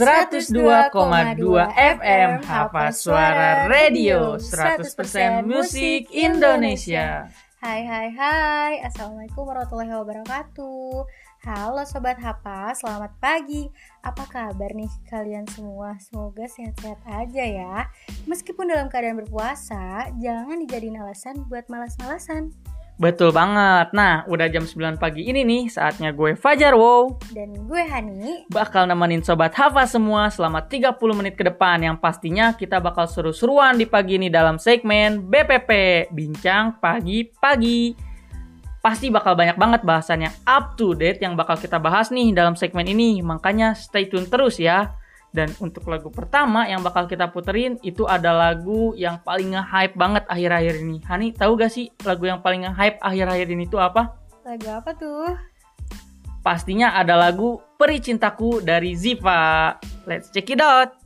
[0.00, 0.56] 102,2
[1.76, 7.28] FM Hapa Suara Radio 100% Musik Indonesia.
[7.60, 8.80] Hai hai hai.
[8.80, 11.04] Assalamualaikum warahmatullahi wabarakatuh.
[11.44, 13.68] Halo Sobat Hapa, selamat pagi.
[14.00, 15.92] Apa kabar nih kalian semua?
[16.00, 17.84] Semoga sehat-sehat aja ya.
[18.24, 22.56] Meskipun dalam keadaan berpuasa, jangan dijadiin alasan buat malas-malasan
[23.00, 23.96] Betul banget.
[23.96, 27.16] Nah, udah jam 9 pagi ini nih, saatnya gue Fajar Wow.
[27.32, 28.44] Dan gue Hani.
[28.52, 31.80] Bakal nemenin Sobat Hafa semua selama 30 menit ke depan.
[31.80, 36.12] Yang pastinya kita bakal seru-seruan di pagi ini dalam segmen BPP.
[36.12, 38.12] Bincang Pagi-Pagi.
[38.84, 42.84] Pasti bakal banyak banget bahasannya up to date yang bakal kita bahas nih dalam segmen
[42.84, 43.24] ini.
[43.24, 44.99] Makanya stay tune terus ya.
[45.30, 50.26] Dan untuk lagu pertama yang bakal kita puterin itu ada lagu yang paling nge-hype banget
[50.26, 50.98] akhir-akhir ini.
[51.06, 54.18] Hani, tahu gak sih lagu yang paling nge-hype akhir-akhir ini itu apa?
[54.42, 55.30] Lagu apa tuh?
[56.40, 59.76] Pastinya ada lagu Peri Cintaku dari Ziva.
[60.08, 60.99] Let's check it out.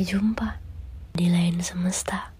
[0.00, 0.48] Sampai jumpa
[1.12, 2.32] di lain semesta.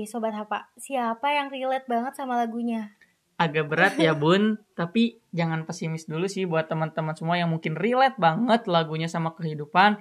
[0.00, 0.72] Nih Sobat Hapa?
[0.80, 2.96] Siapa yang relate banget sama lagunya?
[3.36, 8.16] Agak berat ya bun, tapi jangan pesimis dulu sih buat teman-teman semua yang mungkin relate
[8.16, 10.00] banget lagunya sama kehidupan.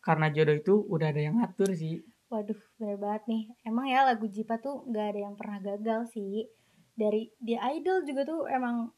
[0.00, 2.00] Karena jodoh itu udah ada yang ngatur sih.
[2.30, 3.42] Waduh, bener banget nih.
[3.66, 6.46] Emang ya lagu Jipa tuh gak ada yang pernah gagal sih.
[6.94, 8.94] Dari dia idol juga tuh emang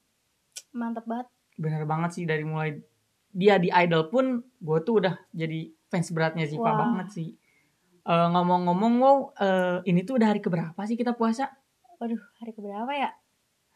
[0.77, 1.33] mantep banget.
[1.57, 2.77] Bener banget sih dari mulai
[3.33, 6.77] dia di idol pun gue tuh udah jadi fans beratnya Wah.
[6.77, 7.29] banget sih.
[8.03, 11.47] Eh, ngomong-ngomong wow, eh, ini tuh udah hari keberapa sih kita puasa?
[12.03, 13.15] Waduh, hari keberapa ya?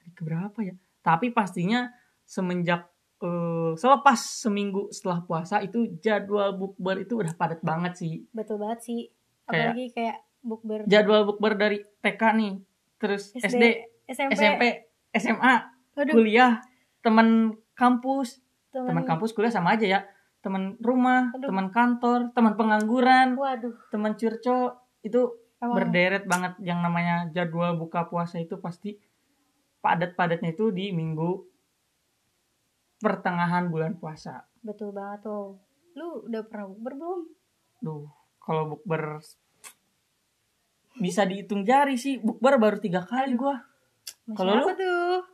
[0.02, 0.74] Hari keberapa ya?
[0.98, 1.94] Tapi pastinya
[2.26, 8.26] semenjak eh, selepas seminggu setelah puasa itu jadwal bukber itu udah padat banget sih.
[8.28, 9.00] Betul banget sih.
[9.46, 12.52] Kayak- Apalagi kayak bukber Jadwal bukber dari TK nih,
[12.98, 13.64] terus SD,
[14.04, 14.30] SMP.
[14.34, 14.62] SMP,
[15.14, 15.54] SMA,
[15.94, 16.60] Waduh, kuliah,
[17.00, 20.00] teman kampus, teman kampus kuliah sama aja ya.
[20.46, 27.26] Teman rumah, teman kantor, teman pengangguran, Waduh, teman curco itu emang berderet banget yang namanya
[27.34, 28.94] jadwal buka puasa itu pasti
[29.82, 31.42] padat-padatnya itu di minggu
[33.02, 34.46] pertengahan bulan puasa.
[34.62, 35.58] betul banget tuh.
[35.98, 37.20] Lu udah pernah bukber belum?
[37.82, 38.06] Duh,
[38.38, 39.18] kalau bukber
[41.02, 42.22] bisa dihitung jari sih.
[42.22, 43.66] Bukber baru tiga kali gua.
[44.30, 44.66] Kalau lu?
[44.78, 45.26] tuh?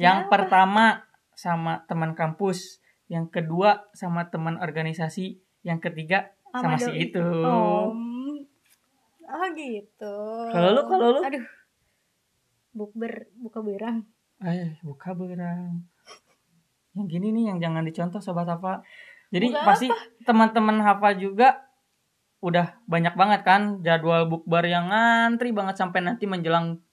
[0.00, 1.04] Yang pertama
[1.36, 6.98] sama teman kampus, yang kedua sama teman organisasi, yang ketiga sama, si doi.
[7.10, 7.22] itu.
[7.22, 7.94] Oh,
[9.26, 10.16] oh gitu.
[10.50, 11.20] Kalau lu, kalau lu?
[11.22, 11.46] Aduh.
[12.76, 14.04] Bukber, buka berang.
[14.44, 15.88] Eh, buka berang.
[16.92, 18.84] Yang gini nih yang jangan dicontoh sobat Hafa.
[19.32, 19.88] Jadi Buka pasti
[20.24, 21.66] teman-teman Hafa juga
[22.44, 26.84] udah banyak banget kan jadwal bukber yang ngantri banget sampai nanti menjelang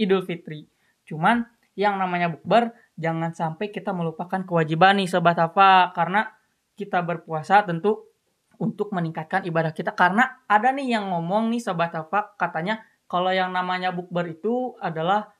[0.00, 0.64] Idul Fitri.
[1.04, 1.44] Cuman
[1.78, 6.34] yang namanya bukber jangan sampai kita melupakan kewajiban nih sobat Hafa karena
[6.74, 8.10] kita berpuasa tentu
[8.58, 13.54] untuk meningkatkan ibadah kita karena ada nih yang ngomong nih sobat Hafa katanya kalau yang
[13.54, 15.32] namanya bukber itu adalah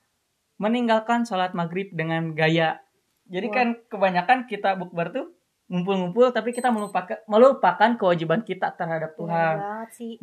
[0.56, 2.82] meninggalkan sholat maghrib dengan gaya.
[3.28, 5.26] Jadi kan kebanyakan kita bukber tuh
[5.68, 9.54] ngumpul-ngumpul tapi kita melupakan melupakan kewajiban kita terhadap Tuhan.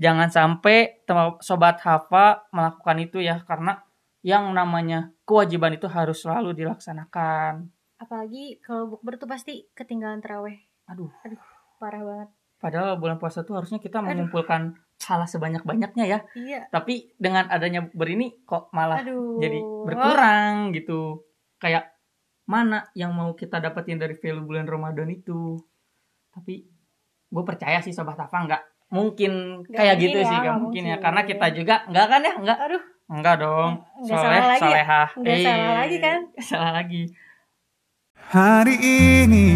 [0.01, 1.05] Jangan sampai
[1.39, 3.85] sobat Hafa melakukan itu ya karena
[4.25, 7.69] yang namanya kewajiban itu harus selalu dilaksanakan.
[8.01, 10.57] Apalagi kalau bukber tuh pasti ketinggalan terawih.
[10.89, 11.13] Aduh,
[11.77, 12.29] Parah banget.
[12.55, 14.09] padahal bulan puasa tuh harusnya kita Aduh.
[14.09, 16.19] mengumpulkan salah sebanyak-banyaknya ya.
[16.33, 16.65] Iya.
[16.73, 19.37] Tapi dengan adanya bukber ini kok malah Aduh.
[19.37, 21.21] jadi berkurang gitu.
[21.61, 21.93] Kayak
[22.45, 25.61] mana yang mau kita dapetin dari value bulan Ramadan itu.
[26.33, 26.65] Tapi
[27.29, 30.57] gue percaya sih sobat Hafa nggak mungkin Nggak kayak mungkin gitu ya, sih nggak nggak
[30.61, 31.03] mungkin ya mungkin.
[31.05, 33.85] karena kita juga nggak kan ya nggak Aduh, nggak dong.
[34.01, 34.65] Nggak soleh salah lagi ya?
[34.65, 36.19] solehah Nggak salah lagi kan?
[36.33, 37.03] nggak salah lagi.
[38.25, 39.49] Hari ini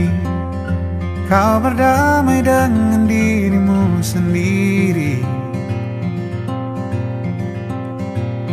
[1.26, 5.26] kau berdamai dengan dirimu sendiri.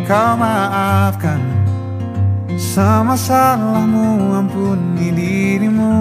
[0.08, 1.42] Kau maafkan
[2.56, 5.92] semua salahmu ampuni dirimu.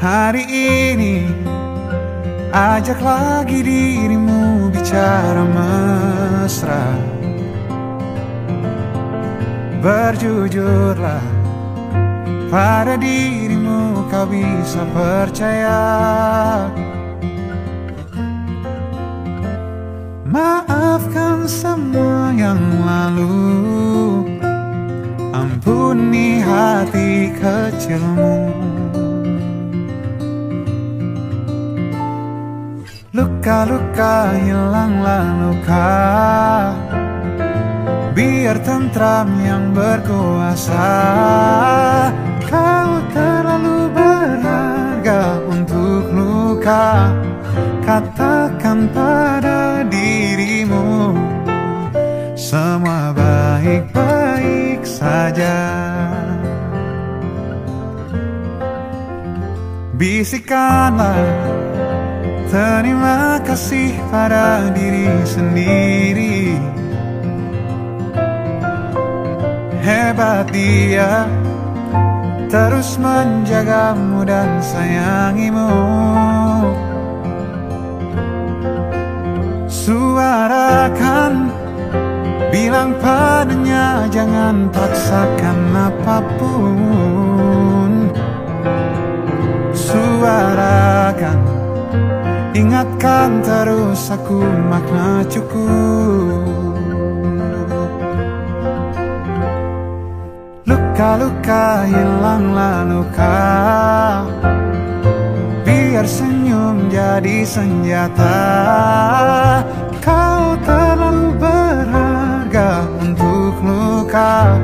[0.00, 1.28] Hari ini
[2.52, 6.84] ajak lagi dirimu bicara mesra.
[9.80, 11.24] Berjujurlah
[12.52, 15.80] pada dirimu kau bisa percaya.
[20.28, 23.48] Maafkan semua yang lalu.
[25.32, 28.51] Ampuni hati kecilmu
[33.42, 35.90] Luka-luka hilanglah luka.
[38.14, 40.94] Biar tentram yang berkuasa.
[42.46, 47.10] Kau terlalu berharga untuk luka.
[47.82, 51.18] Katakan pada dirimu
[52.38, 55.58] semua baik-baik saja.
[59.98, 61.18] Bisikanlah
[62.52, 66.60] terima kasih pada diri sendiri.
[69.80, 71.24] Hebat dia
[72.52, 75.72] terus menjagamu dan sayangimu.
[79.66, 81.50] Suarakan
[82.52, 87.90] Bilang padanya jangan paksakan apa pun
[89.72, 91.51] Suarakan
[92.52, 96.44] Ingatkan terus aku makna cukup.
[100.68, 103.40] Luka-luka hilanglah luka.
[105.64, 108.44] Biar senyum jadi senjata.
[110.04, 114.60] Kau terlalu berharga untuk luka.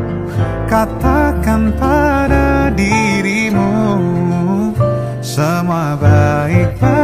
[0.68, 3.72] Katakan pada dirimu
[5.24, 6.97] Semua baik-baik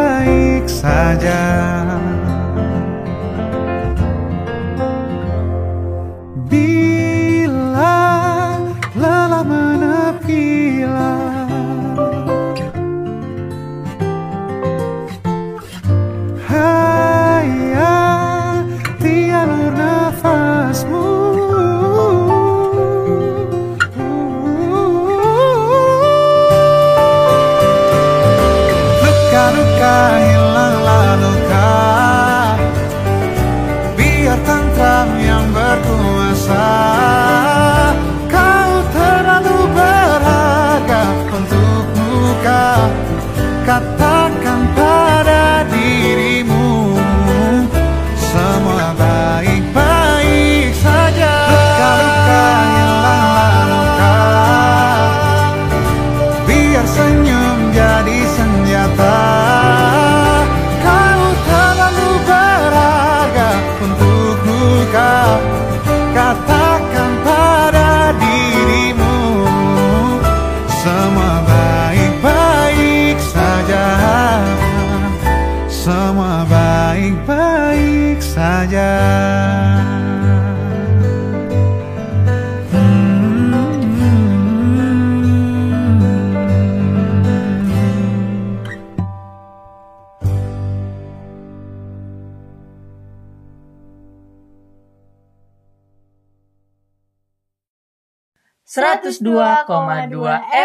[99.14, 100.10] 102,2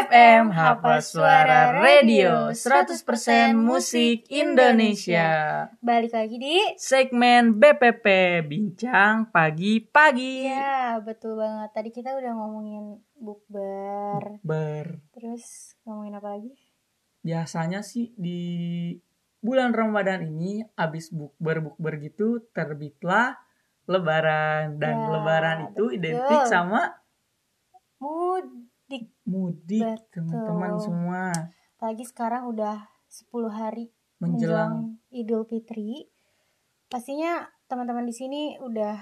[0.09, 3.05] FM Hafal Suara Radio 100%
[3.53, 5.69] musik Indonesia.
[5.77, 8.05] Balik lagi di Segmen BPP
[8.49, 10.49] Bincang Pagi-Pagi.
[10.49, 11.69] Ya betul banget.
[11.77, 14.41] Tadi kita udah ngomongin bukber.
[14.41, 16.49] Ber Terus ngomongin apa lagi?
[17.21, 18.97] Biasanya sih di
[19.45, 23.37] bulan Ramadan ini Abis bukber-bukber gitu terbitlah
[23.85, 24.81] Lebaran.
[24.81, 25.97] Dan Ya, Lebaran itu betul.
[26.01, 26.97] identik sama
[27.99, 29.11] Mudik.
[29.27, 31.35] Mudik teman-teman semua.
[31.75, 33.91] Apalagi sekarang udah 10 hari
[34.23, 34.95] Menjelang.
[34.95, 36.07] menjelang Idul Fitri.
[36.87, 38.95] Pastinya teman-teman di sini udah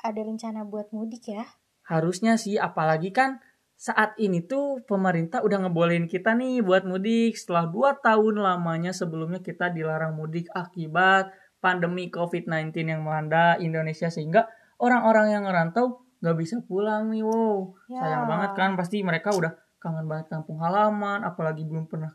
[0.00, 1.44] ada rencana buat mudik ya.
[1.84, 3.36] Harusnya sih apalagi kan
[3.78, 7.36] saat ini tuh pemerintah udah ngebolehin kita nih buat mudik.
[7.36, 11.28] Setelah 2 tahun lamanya sebelumnya kita dilarang mudik akibat
[11.60, 14.08] pandemi COVID-19 yang melanda Indonesia.
[14.08, 14.48] Sehingga
[14.80, 17.74] orang-orang yang ngerantau nggak bisa pulang nih wow.
[17.86, 18.02] Ya.
[18.02, 22.10] sayang banget kan pasti mereka udah kangen banget kampung halaman apalagi belum pernah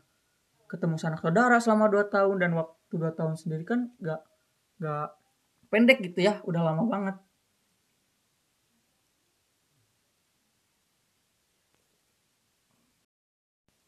[0.68, 4.20] ketemu sanak saudara selama 2 tahun dan waktu 2 tahun sendiri kan nggak
[4.80, 5.06] nggak
[5.72, 7.16] pendek gitu ya udah lama banget.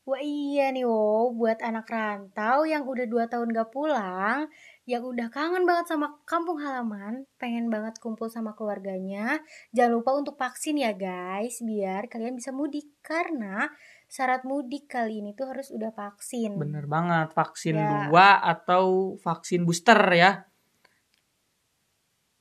[0.06, 4.46] Wah iya nih wow, buat anak rantau yang udah 2 tahun gak pulang,
[4.87, 9.43] yang udah kangen banget sama kampung halaman, pengen banget kumpul sama keluarganya,
[9.75, 12.87] jangan lupa untuk vaksin ya guys, biar kalian bisa mudik.
[13.02, 13.66] Karena
[14.07, 16.55] syarat mudik kali ini tuh harus udah vaksin.
[16.55, 18.07] Bener banget, vaksin Ya.
[18.07, 20.47] dua atau vaksin booster ya.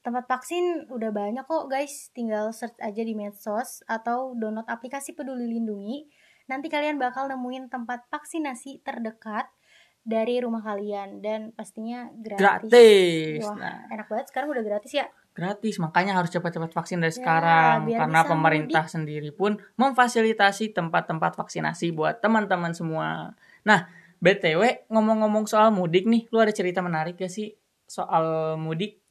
[0.05, 5.49] Tempat vaksin udah banyak kok guys, tinggal search aja di medsos atau download aplikasi peduli
[5.49, 6.05] lindungi.
[6.45, 9.49] Nanti kalian bakal nemuin tempat vaksinasi terdekat
[10.05, 12.39] dari rumah kalian dan pastinya gratis.
[12.69, 13.41] Gratis.
[13.41, 15.09] Wah, Nah, enak banget sekarang udah gratis ya.
[15.35, 21.91] gratis, makanya harus cepat-cepat vaksin dari Ya, sekarang karena pemerintah sendiri pun memfasilitasi tempat-tempat vaksinasi
[21.91, 23.35] buat teman-teman semua.
[23.67, 23.83] Nah,
[24.23, 27.51] BTW ngomong-ngomong soal mudik nih, lu ada cerita menarik gak sih
[27.83, 29.03] soal mudik?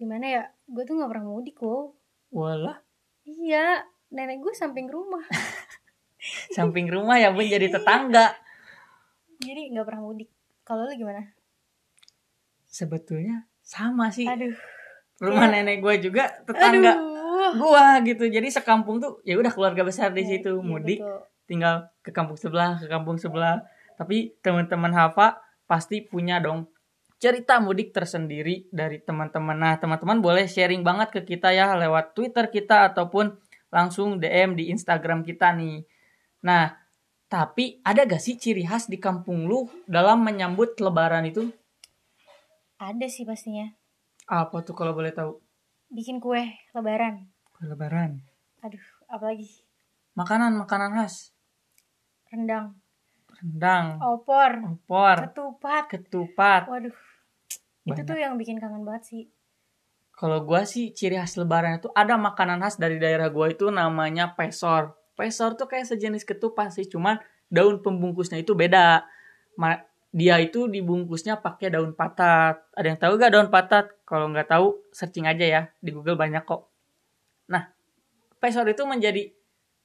[0.00, 0.42] Gimana ya?
[0.64, 1.92] Gue tuh nggak pernah mudik loh.
[2.32, 2.80] Walah,
[3.28, 5.26] Iya, nenek gue samping rumah.
[6.56, 8.32] samping rumah ya bun jadi tetangga.
[9.40, 10.28] Jadi nggak pernah mudik.
[10.62, 11.24] Kalau lu gimana?
[12.70, 14.28] Sebetulnya sama sih.
[14.28, 14.54] Aduh.
[15.20, 15.54] Rumah Iya.
[15.60, 17.60] nenek gue juga tetangga Aduh.
[17.60, 18.24] gua gitu.
[18.24, 21.18] Jadi sekampung tuh ya udah keluarga besar di Iya, situ iya, mudik betul.
[21.44, 23.60] tinggal ke kampung sebelah, ke kampung sebelah.
[24.00, 26.72] Tapi teman-teman Hafa pasti punya dong
[27.20, 29.52] cerita mudik tersendiri dari teman-teman.
[29.52, 33.36] Nah, teman-teman boleh sharing banget ke kita ya lewat Twitter kita ataupun
[33.68, 35.84] langsung DM di Instagram kita nih.
[36.48, 36.79] Nah,
[37.30, 41.46] tapi ada gak sih ciri khas di kampung lu dalam menyambut lebaran itu?
[42.76, 43.70] Ada sih pastinya.
[44.26, 45.38] Apa tuh kalau boleh tahu?
[45.88, 46.42] Bikin kue
[46.74, 47.30] lebaran.
[47.54, 48.18] Kue lebaran.
[48.60, 49.46] Aduh, apalagi
[50.12, 51.30] Makanan-makanan khas.
[52.30, 52.78] rendang,
[53.42, 55.84] Rendang, opor, opor, ketupat.
[55.90, 56.62] ketupat.
[56.70, 58.06] Waduh, itu Banyak.
[58.06, 59.22] tuh yang bikin kangen banget sih.
[60.14, 64.36] Kalau gua sih ciri khas lebaran itu ada makanan khas dari daerah gua itu namanya
[64.38, 64.94] pesor.
[65.20, 67.20] Pesor tuh kayak sejenis ketupat sih, cuman
[67.52, 69.04] daun pembungkusnya itu beda.
[69.60, 69.84] Ma-
[70.16, 72.56] dia itu dibungkusnya pakai daun patat.
[72.72, 73.92] Ada yang tahu gak daun patat?
[74.08, 76.72] Kalau nggak tahu, searching aja ya di Google banyak kok.
[77.52, 77.68] Nah,
[78.40, 79.28] pesor itu menjadi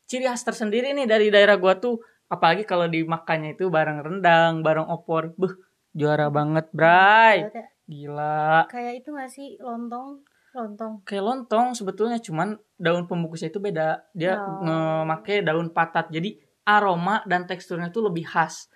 [0.07, 1.99] ciri khas tersendiri nih dari daerah gua tuh.
[2.31, 5.35] Apalagi kalau dimakannya itu bareng rendang, bareng opor.
[5.35, 5.51] Buh,
[5.93, 7.45] juara banget, Bray.
[7.45, 7.67] Banget ya.
[7.85, 8.65] Gila.
[8.71, 10.25] Kayak itu gak sih lontong?
[10.55, 11.03] Lontong.
[11.03, 14.63] kayak lontong sebetulnya cuman daun pembungkusnya itu beda dia Oh.
[14.63, 14.79] nge
[15.11, 18.71] pakai daun patat jadi aroma dan teksturnya itu lebih khas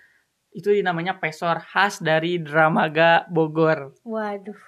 [0.51, 4.59] itu namanya pesor khas dari Dramaga Bogor Waduh.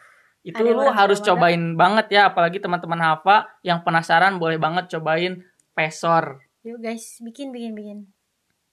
[0.42, 5.44] itu Ada lu harus cobain banget ya apalagi teman-teman Hafa yang penasaran boleh banget cobain
[5.76, 8.00] pesor Yuk guys, bikin bikin bikin.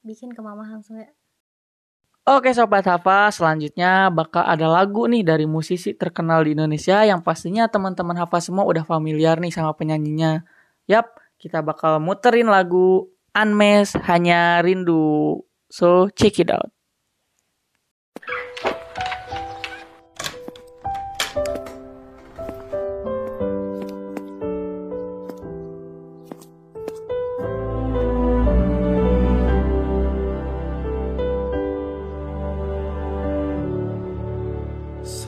[0.05, 1.09] Bikin ke mama langsung ya.
[2.29, 7.64] Oke Sobat Hafa, selanjutnya bakal ada lagu nih dari musisi terkenal di Indonesia yang pastinya
[7.73, 10.45] teman-teman Hafa semua udah familiar nih sama penyanyinya.
[10.85, 11.09] Yap,
[11.41, 15.41] kita bakal muterin lagu Unmes Hanya Rindu.
[15.73, 16.69] So, check it out.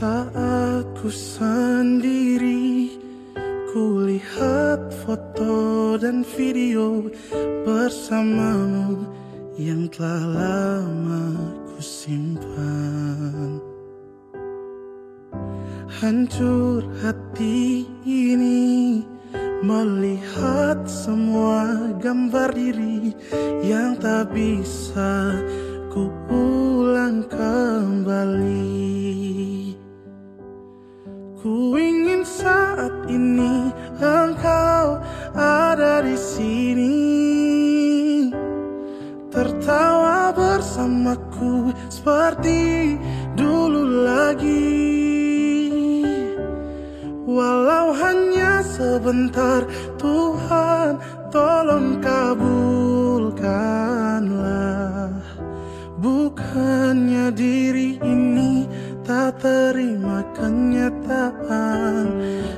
[0.00, 2.88] Saat ku sendiri
[3.68, 7.04] Ku lihat foto dan video
[7.68, 9.04] Bersamamu
[9.60, 11.24] Yang telah lama
[11.68, 13.60] ku simpan.
[16.00, 19.04] Hancur hati ini
[19.60, 23.12] Melihat semua gambar diri
[23.60, 25.36] Yang tak bisa
[25.92, 28.99] ku ulang kembali
[32.80, 33.68] saat ini
[34.00, 35.04] engkau
[35.36, 36.96] ada di sini.
[39.28, 42.96] Tertawa bersamaku seperti
[43.36, 44.80] dulu lagi.
[47.28, 49.68] Walau hanya sebentar
[50.00, 50.96] Tuhan
[51.28, 53.44] tolong kabulkanlah.
[56.00, 58.49] Bukannya diri ini
[59.10, 62.06] tak terima kenyataan.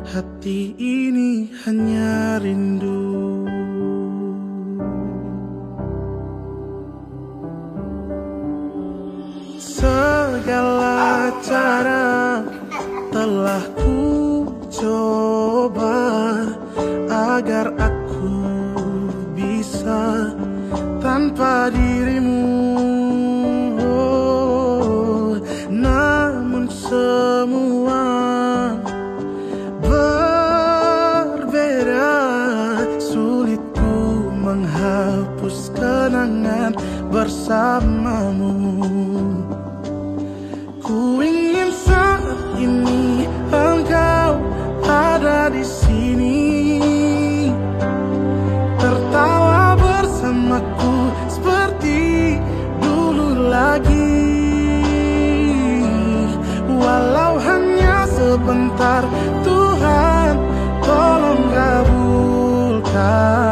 [0.05, 2.92] Hati ini hanya rindu
[58.93, 59.09] sebentar
[59.41, 60.37] Tuhan
[60.85, 63.52] tolong kabulkanlah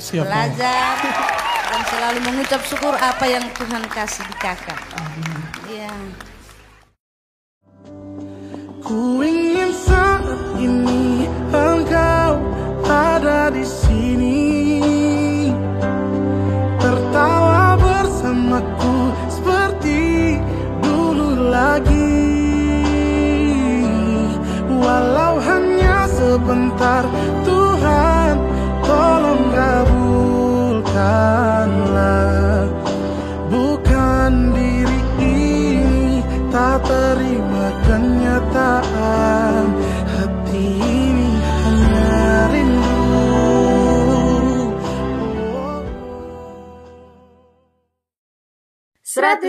[0.00, 0.96] harus belajar
[1.68, 4.80] dan selalu mengucap syukur apa yang Tuhan kasih di kakak.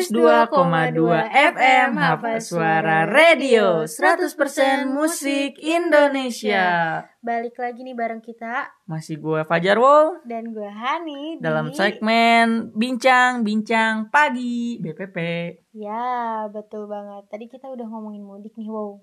[0.02, 0.98] 102,2
[1.54, 4.34] FM Hafal Suara Radio 100%
[4.90, 11.46] musik Indonesia Balik lagi nih bareng kita Masih gue Fajar Wow dan gue Hani di-
[11.46, 15.18] Dalam segmen Bincang-Bincang Pagi BPP
[15.72, 17.32] Ya, betul banget.
[17.32, 19.00] Tadi kita udah ngomongin mudik nih, wow.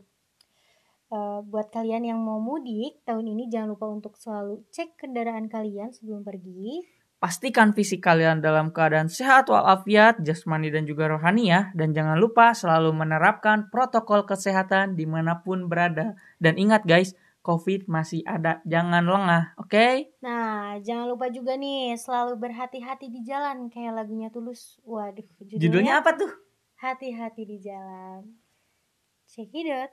[1.09, 5.89] Eh, buat kalian yang mau mudik tahun ini jangan lupa untuk selalu cek kendaraan kalian
[5.89, 6.85] sebelum pergi.
[7.19, 11.75] Pastikan fisik kalian dalam keadaan sehat walafiat, jasmani dan juga rohani ya.
[11.75, 16.15] Dan jangan lupa selalu menerapkan protokol kesehatan di mana pun berada.
[16.39, 20.15] Dan ingat guys, COVID masih ada, jangan lengah, oke?
[20.23, 24.79] Nah, jangan lupa juga nih selalu berhati-hati di jalan kayak lagunya Tulus.
[24.87, 26.31] Waduh, judulnya, Judulnya apa tuh?
[26.79, 28.39] Hati-hati di jalan.
[29.27, 29.91] Check it out.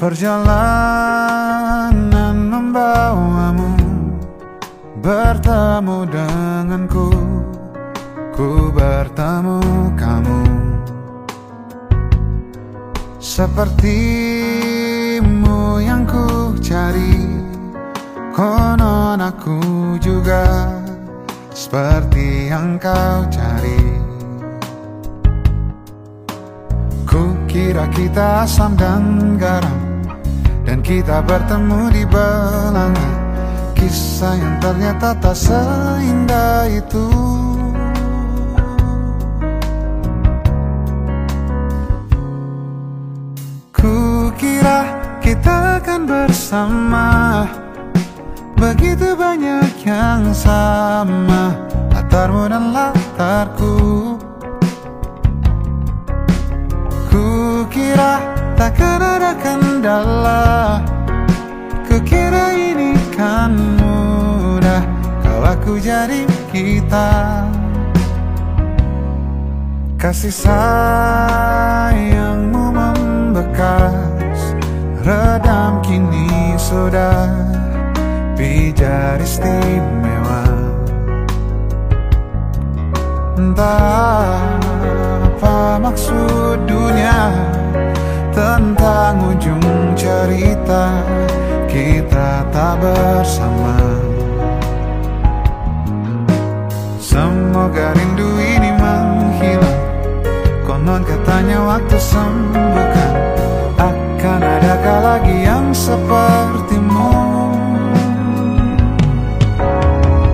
[0.00, 1.92] Perjalanan
[2.48, 3.76] membawamu
[4.96, 7.12] Bertemu denganku
[8.32, 9.60] Ku bertemu
[10.00, 10.40] kamu.
[13.20, 13.84] Sepertimu
[15.84, 17.44] yang ku cari
[18.32, 20.80] Konon aku juga
[21.52, 24.00] Seperti yang kau cari.
[27.04, 29.89] Ku kira kita asam dan garam
[30.64, 33.10] Dan kita bertemu di belanga.
[33.74, 37.06] Kisah yang ternyata tak seindah itu.
[43.72, 44.84] Ku kira
[45.24, 47.08] kita akan bersama.
[48.60, 51.56] Begitu banyak yang sama.
[51.90, 53.74] Latarmu dan latarku.
[57.08, 57.26] Ku
[57.72, 58.29] kira
[58.60, 60.84] takkan ada kendala
[61.88, 64.84] Kukira ini kan mudah.
[65.24, 67.42] Kau aku jadi kita.
[69.96, 71.50] Kasih sayangmu
[72.70, 74.54] membekas
[75.02, 77.26] Redam kini sudah.
[78.38, 80.44] Pijar istimewa.
[83.34, 84.38] Entah
[85.26, 87.34] apa maksud dunia
[88.40, 91.04] Tentang ujung cerita
[91.68, 93.76] Kita tak bersama.
[96.96, 99.80] Semoga rindu ini menghilang.
[100.64, 103.12] Konon katanya waktu sembuhkan.
[103.76, 107.12] Akan adakah lagi yang sepertimu?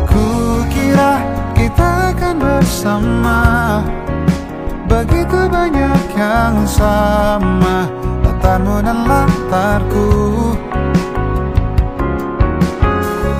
[0.06, 0.26] Ku
[0.70, 1.26] kira
[1.58, 3.42] kita akan ber bersama.
[4.86, 7.95] Begitu banyak yang sama
[8.46, 10.06] Latarmu dan latarku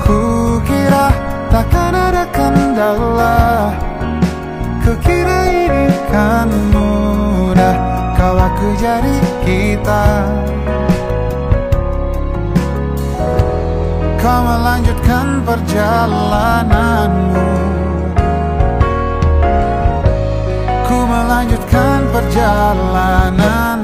[0.03, 0.19] Ku
[0.67, 1.15] kira
[1.47, 3.71] takkan ada kendala.
[4.83, 7.75] Kukira ini kan mudah.
[8.19, 9.15] Kau aku jadi
[9.47, 10.27] kita.
[14.19, 17.47] Kau melanjutkan perjalananmu.
[20.83, 23.76] Ku melanjutkan perjalananku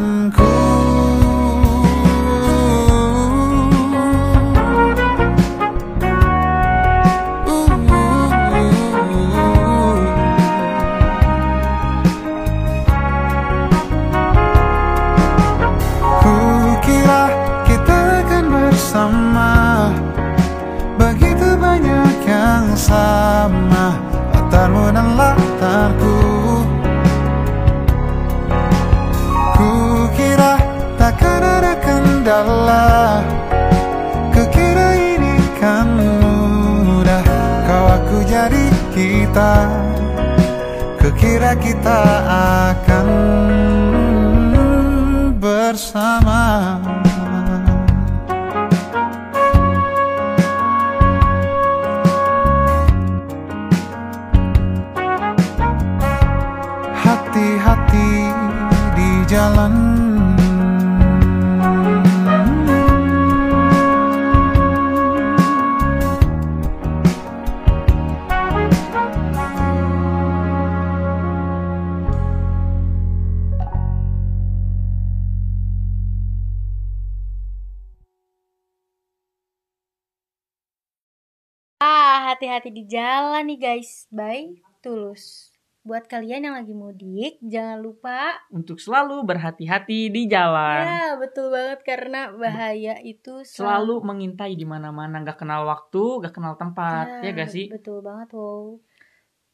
[82.33, 84.09] hati-hati di jalan nih guys.
[84.09, 85.53] Bye, tulus.
[85.85, 90.81] Buat kalian yang lagi mudik, jangan lupa Untuk selalu berhati-hati di jalan.
[90.81, 96.57] Ya, betul banget karena bahaya itu Selalu mengintai di mana-mana, nggak kenal waktu, nggak kenal
[96.57, 97.69] tempat, ya, gak sih?
[97.69, 98.81] Betul banget, wow.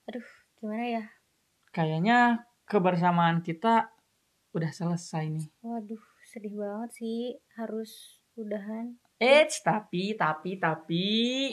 [0.08, 0.28] Aduh,
[0.62, 1.04] gimana ya?
[1.76, 3.92] Kayaknya kebersamaan kita
[4.56, 5.48] udah selesai nih.
[5.66, 8.96] Waduh, sedih banget sih harus udahan.
[9.20, 11.08] Eits, tapi, tapi, tapi,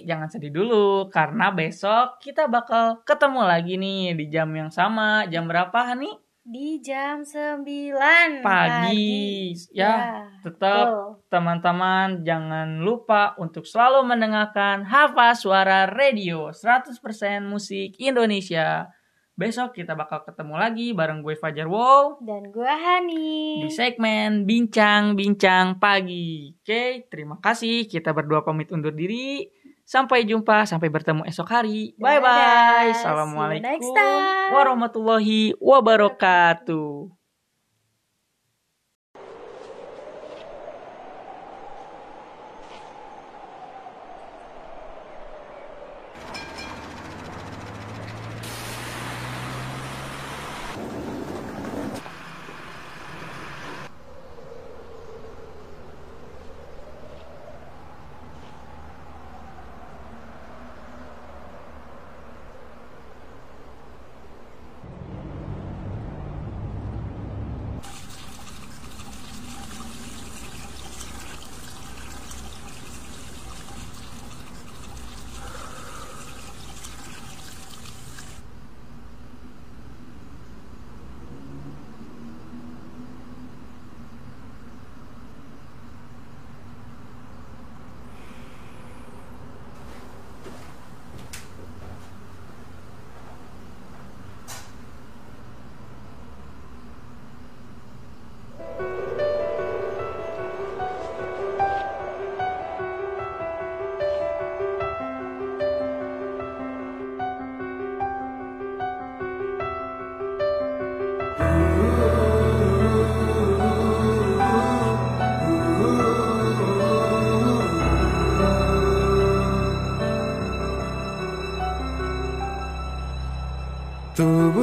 [0.06, 1.10] jangan sedih dulu.
[1.10, 5.26] Karena besok kita bakal ketemu lagi nih di jam yang sama.
[5.26, 6.14] Jam berapa, Hani?
[6.46, 7.66] Di jam 9
[8.38, 9.50] Pagi.
[9.74, 11.26] Ya, tetap betul.
[11.26, 17.02] teman-teman jangan lupa untuk selalu mendengarkan Hafa Suara Radio 100%
[17.42, 18.94] musik Indonesia.
[19.36, 23.60] Besok kita bakal ketemu lagi bareng gue Fajar Wow Dan gua Hani.
[23.60, 26.56] di segmen Bincang-Bincang Pagi.
[26.56, 27.84] Oke, terima kasih.
[27.84, 29.44] Kita berdua pamit undur diri.
[29.84, 31.92] Sampai jumpa, sampai bertemu esok hari.
[31.92, 32.24] See you
[32.96, 34.56] Assalamualaikum next time.
[34.56, 37.25] warahmatullahi wabarakatuh.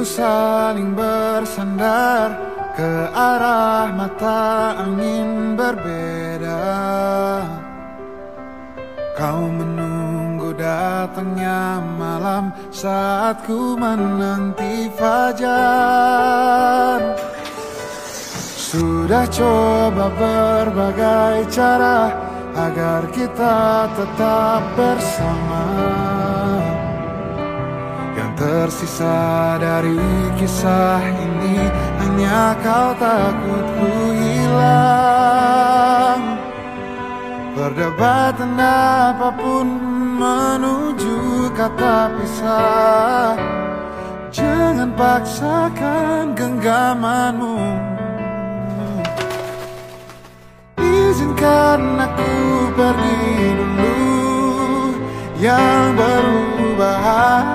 [0.04, 2.36] Saling bersandar
[2.76, 6.60] ke arah mata angin berbeda.
[9.16, 15.56] Kau menunggu datangnya malam saat ku menanti fajar.
[18.74, 22.10] Sudah coba berbagai cara
[22.58, 26.03] agar kita tetap bersama
[28.54, 29.98] tersisa dari
[30.38, 31.66] kisah ini
[31.98, 36.22] hanya kau takut ku hilang.
[37.58, 39.66] Perdebatan apa pun
[40.22, 43.34] menuju kata pisah.
[44.30, 47.58] Jangan paksakan genggamanmu.
[50.78, 52.34] Izinkan aku
[52.78, 53.98] pergi dulu.
[55.42, 57.53] Yang berubah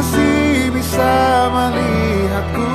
[0.00, 1.12] masih bisa
[1.52, 2.72] melihatku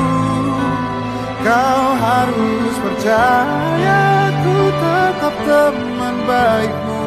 [1.41, 7.01] Kau harus percaya ku tetap teman baikmu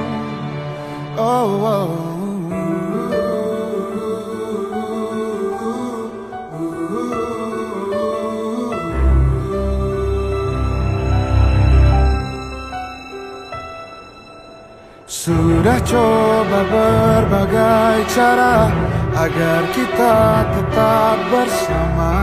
[1.18, 1.90] Oh, oh.
[15.06, 18.70] Sudah coba berbagai cara
[19.18, 22.14] agar kita tetap bersama.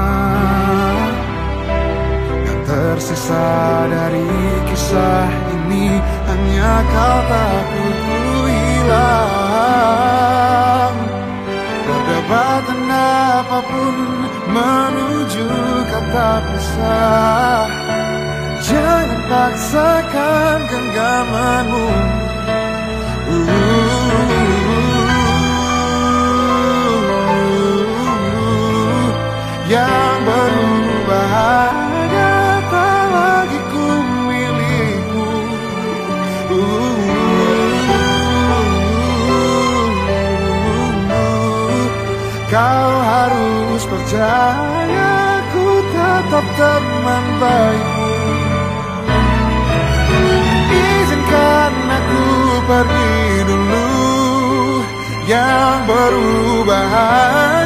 [2.24, 4.32] Yang tersisa dari
[4.72, 5.28] kisah
[5.60, 9.76] ini hanya kau takut ku hilang.
[11.84, 13.96] Perdebatan apa pun
[14.56, 15.52] menuju
[15.92, 17.68] kata pisah.
[18.66, 22.16] Jangan paksakan genggamanmu
[29.66, 33.88] yang berubah hanya tak lagi ku
[34.30, 35.32] milikmu
[42.46, 48.14] Kau harus percaya ku tetap teman baikmu.
[50.72, 52.24] Izinkan aku
[52.70, 53.18] pergi
[53.50, 53.90] dulu.
[55.26, 57.65] Yang berubah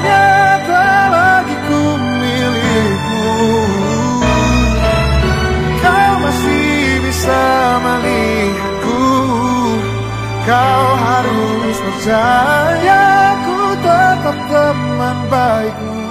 [10.50, 16.02] Kau harus percaya ku tetap teman baikmu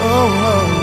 [0.00, 0.73] Oh, oh.